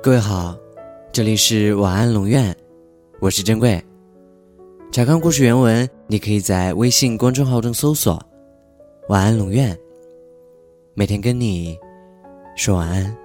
[0.00, 0.56] 各位好，
[1.10, 2.56] 这里是晚安龙院，
[3.18, 3.82] 我是珍贵。
[4.92, 8.16] 查看故事原文，你可以在微信公众号中搜索
[9.10, 9.76] “晚安龙院”，
[10.94, 11.76] 每天跟你
[12.54, 13.16] 说晚安。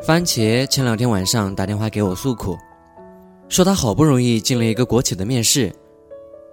[0.00, 2.56] 番茄前两天晚上打电话给我诉苦，
[3.50, 5.70] 说他好不容易进了一个国企的面试，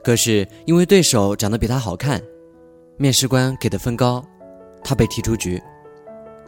[0.04, 2.22] 可是因为对手长得比他好看，
[2.98, 4.22] 面试官给的分高，
[4.84, 5.60] 他被踢出局。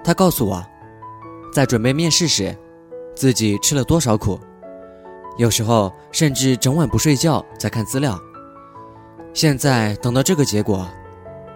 [0.03, 0.63] 他告诉我，
[1.55, 2.53] 在准备面试时，
[3.15, 4.37] 自己吃了多少苦，
[5.37, 8.19] 有时候甚至整晚不睡觉在看资料。
[9.33, 10.85] 现在等到这个结果，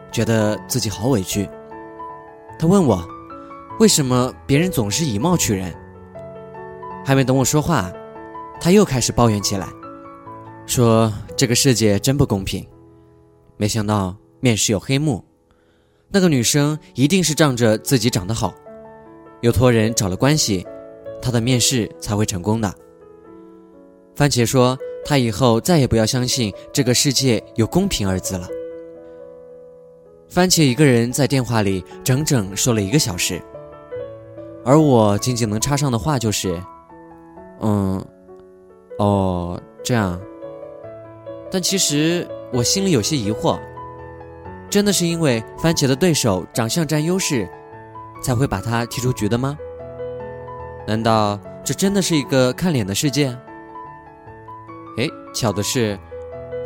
[0.10, 1.50] 觉得自己好委屈。
[2.58, 3.06] 他问我，
[3.82, 5.76] 为什么别人总是以貌取人？
[7.06, 7.92] 还没等我说话，
[8.62, 9.68] 他又开始抱怨起来，
[10.66, 12.66] 说这个世界真不公平。
[13.58, 15.22] 没想到面试有黑幕。
[16.08, 18.54] 那个女生一定是仗着自己长得好，
[19.42, 20.66] 又托人找了关系，
[21.22, 22.74] 他的面试才会成功的。
[24.16, 28.48] 番茄说：“他以后再也不要相信这个世界有公平二字了。”
[30.28, 33.42] 番茄一个人在电话里整整说了一个小时，
[34.66, 36.62] 而我仅仅能插上的话就是
[37.62, 38.06] ：“嗯，
[38.98, 40.20] 哦，这样。”
[41.50, 43.60] 但其实我心里有些疑惑。
[44.70, 47.50] 真的是因为番茄的对手长相占优势，
[48.22, 49.58] 才会把他踢出局的吗？
[50.88, 53.28] 难道这真的是一个看脸的世界？
[54.98, 55.98] 哎，巧的是，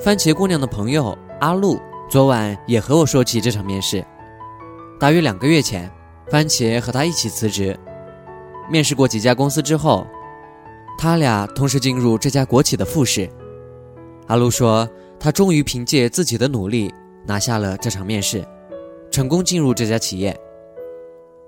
[0.02, 4.04] 番茄姑娘的朋友阿露昨晚也和我说起这场面试。
[5.00, 5.92] 大约两个月前，
[6.30, 7.78] 番茄和他一起辞职，
[8.70, 10.08] 面试过几家公司之后，
[10.98, 13.30] 他俩同时进入这家国企的复试。
[14.28, 14.88] 阿露说，
[15.20, 16.94] 他终于凭借自己的努力。
[17.26, 18.46] 拿下了这场面试，
[19.10, 20.38] 成功进入这家企业。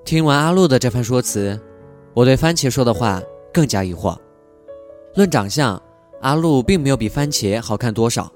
[0.06, 1.60] 听完阿露的这番说辞，
[2.14, 3.20] 我对番茄说的话
[3.52, 4.16] 更加疑惑。
[5.16, 5.82] 论长相，
[6.22, 8.32] 阿露并没有比番茄好看多少，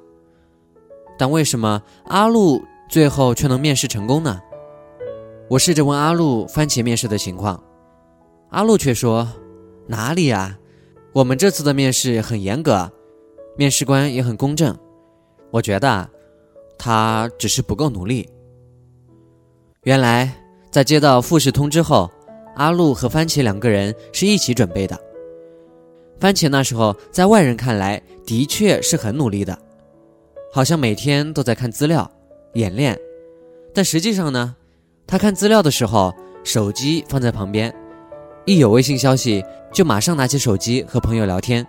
[1.15, 2.59] 但为什么阿露
[2.89, 4.41] 最后却能面试成功呢？
[5.47, 7.63] 我试着问阿露番茄面试的情况，
[8.49, 9.27] 阿露却说
[9.85, 10.57] ：“哪里啊，
[11.13, 12.91] 我们这次的面试很严格，
[13.55, 14.75] 面试官也很公正。
[15.51, 16.09] 我觉得。”
[16.81, 18.29] 他只是不够努力。
[19.83, 20.33] 原来，
[20.71, 22.09] 在接到复试通知后，
[22.55, 24.99] 阿露和番茄两个人是一起准备的。
[26.19, 29.57] 番茄那时候在外人看来的确是很努力的，
[30.51, 32.09] 好像每天都在看资料、
[32.53, 32.97] 演练。
[33.73, 34.55] 但实际上呢，
[35.07, 36.13] 他看资料的时候，
[36.43, 37.73] 手机放在旁边，
[38.45, 41.65] 一有微信消息就马上拿起手机和朋友聊天，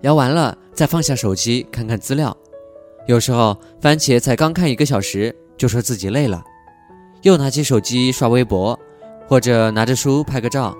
[0.00, 2.36] 聊完了再放下手机看看资料。
[3.06, 6.42] 有时候，番茄才刚看一个小时，就说自己累了，
[7.22, 8.78] 又拿起手机刷微博，
[9.26, 10.76] 或者拿着书拍个照，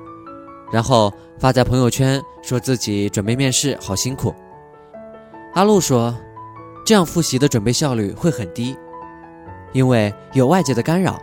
[0.72, 4.34] 然后发在朋友圈，说自己准备面试好辛苦。
[5.54, 6.14] 阿露说，
[6.84, 8.76] 这样复习的准备效率会很低，
[9.72, 11.18] 因为有外界的干扰，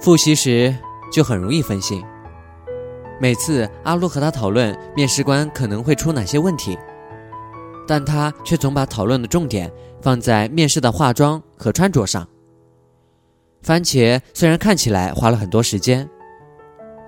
[0.00, 0.74] 复习时
[1.12, 2.02] 就很容易分心。
[3.20, 6.78] 每次阿露和他讨论面试官可能会出哪些问题。
[7.84, 9.70] 但他却总把讨论的重点
[10.00, 12.26] 放在面试的化妆和穿着上。
[13.62, 16.08] 番茄虽然看起来花了很多时间，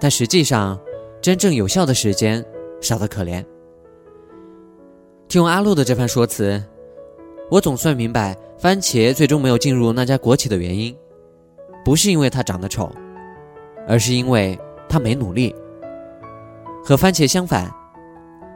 [0.00, 0.80] 但实际上
[1.20, 2.44] 真正有效的时间
[2.80, 3.44] 少得可怜。
[5.26, 6.62] 听阿露的这番说辞，
[7.50, 10.96] 我总算明白番茄最终没有进入那家国企的原因，
[11.84, 12.88] 不是因为他长得丑，
[13.88, 14.56] 而是因为
[14.88, 15.52] 他没努力。
[16.84, 17.68] 和番茄相反。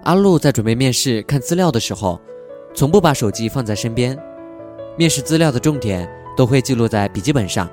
[0.04, 2.20] 阿露在准备面试看资料的时候，
[2.72, 4.16] 从不把手机放在身边，
[4.96, 7.68] 面试资料的重点都会记录在笔记本上。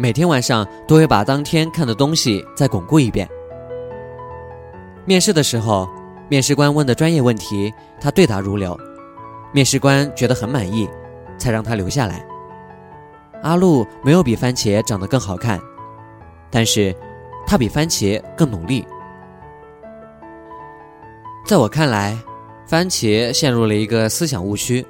[0.00, 3.28] 每天晚上都会把当天看的东西再巩固一遍。
[5.04, 5.86] 面试的时候，
[6.26, 8.74] 面试官问的专业问题，他对答如流，
[9.52, 10.88] 面试官觉得很满意，
[11.36, 12.24] 才让他留下来。
[13.42, 15.60] 阿露没有比番茄长得更好看，
[16.50, 16.96] 但是，
[17.46, 18.82] 他比番茄更努力。
[21.44, 22.16] 在我看来，
[22.66, 24.82] 番茄陷入了一个思想误区。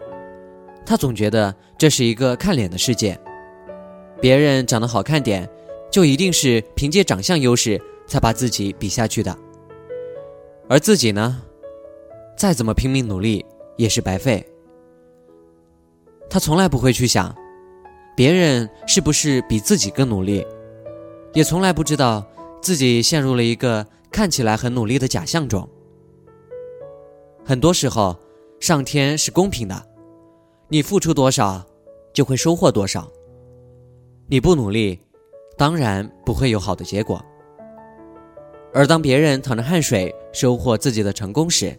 [0.87, 3.19] 他总觉得这是一个看脸的世界，
[4.21, 5.49] 别人长得好看点，
[5.91, 9.37] 就一定是凭借长相优势才把自己比下去的。
[10.69, 11.43] 而自己呢，
[12.37, 13.45] 再怎么拼命努力
[13.77, 14.47] 也是白费。
[16.29, 17.35] 他从来不会去想，
[18.15, 20.47] 别人是不是比自己更努力，
[21.33, 22.25] 也从来不知道
[22.61, 25.69] 自己陷入了一个看起来很努力的假象中。
[27.43, 28.17] 很多时候，
[28.61, 29.83] 上天是公平的，
[30.69, 31.67] 你付出多少，
[32.13, 33.11] 就会收获多少。
[34.33, 34.97] 你不努力，
[35.59, 37.21] 当然不会有好的结果。
[38.73, 41.77] 而当别人淌着汗水收获自己的成功时，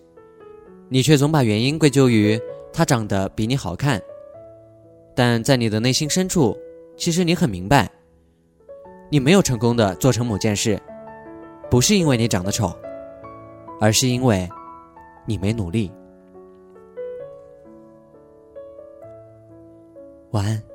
[0.89, 2.37] 你却总把原因归咎于
[2.73, 4.01] 他长得比你好看。
[5.15, 6.57] 但在你的内心深处，
[6.97, 7.89] 其实你很明白，
[9.09, 10.77] 你没有成功的做成某件事，
[11.69, 12.75] 不是因为你长得丑，
[13.79, 14.49] 而是因为
[15.25, 15.89] 你没努力。
[20.31, 20.70] 晚安。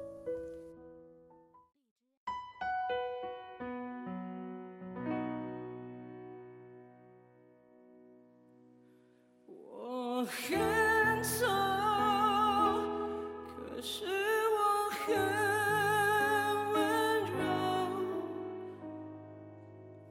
[10.26, 11.46] 很丑，
[13.46, 14.04] 可是
[14.52, 14.58] 我
[14.90, 15.06] 很
[16.72, 16.76] 温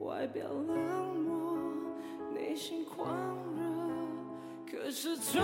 [0.06, 0.74] 外表冷
[1.16, 1.58] 漠，
[2.34, 3.06] 内心狂
[3.54, 3.60] 热，
[4.70, 5.42] 可是从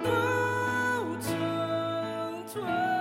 [0.00, 0.04] 不
[1.20, 1.30] 曾
[2.52, 2.91] 退。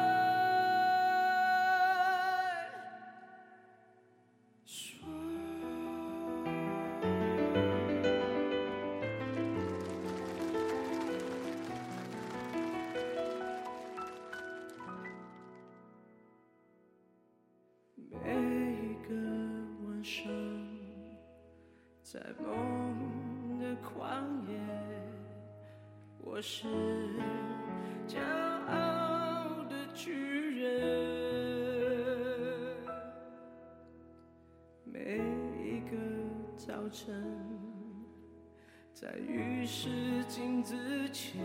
[22.11, 24.59] 在梦的旷野，
[26.19, 26.67] 我是
[28.05, 28.19] 骄
[28.67, 30.67] 傲的巨人。
[34.83, 35.21] 每
[35.63, 35.95] 一个
[36.57, 37.15] 早晨，
[38.91, 40.75] 在浴室镜子
[41.13, 41.39] 前。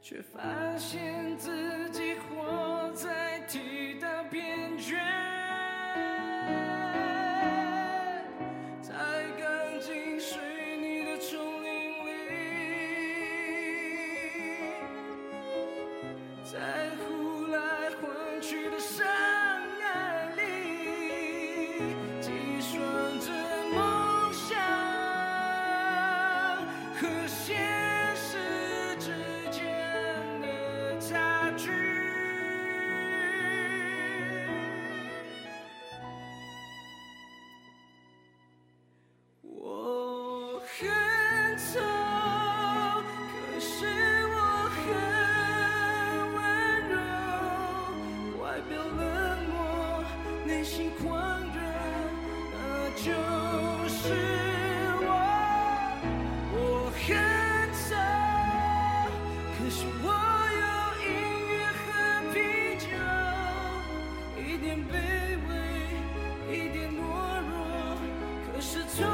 [0.00, 0.40] 却发
[0.78, 5.29] 现自己活在踢到边缘，
[50.80, 51.12] 心狂
[51.52, 51.60] 热，
[52.54, 52.58] 那
[52.96, 53.12] 就
[53.86, 54.00] 是
[55.02, 55.04] 我。
[56.54, 56.56] 我
[56.96, 57.04] 很
[57.76, 57.84] 丑，
[59.58, 60.06] 可是我
[60.56, 60.64] 有
[61.04, 61.06] 音
[61.52, 61.84] 乐和
[62.32, 62.34] 啤
[62.78, 62.88] 酒，
[64.40, 64.90] 一点卑
[65.50, 65.52] 微，
[66.50, 66.98] 一点懦
[67.50, 67.52] 弱，
[68.54, 69.04] 可是从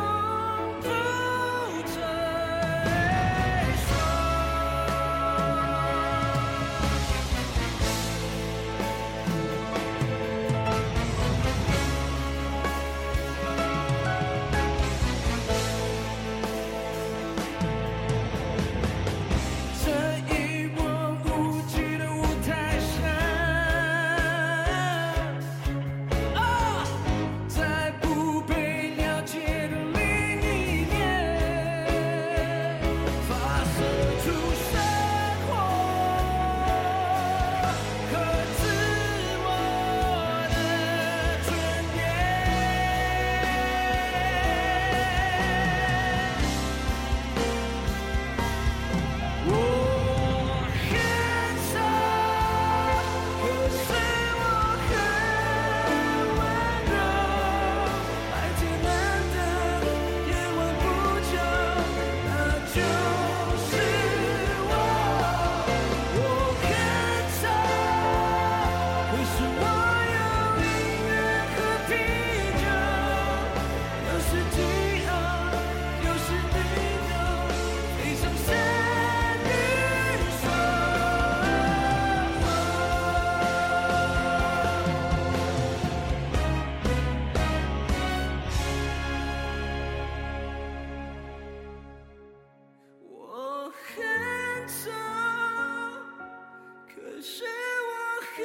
[98.35, 98.45] 很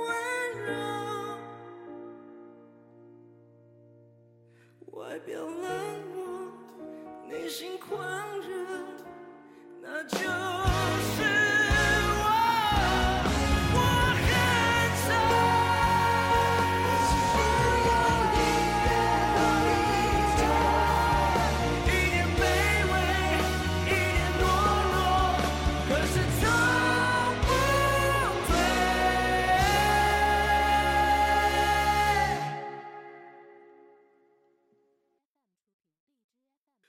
[0.00, 0.08] 温
[0.64, 0.70] 柔，
[4.92, 5.71] 外表冷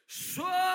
[0.07, 0.72] 说。